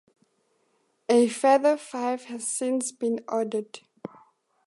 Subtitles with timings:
[1.09, 3.81] A further five has since been ordered.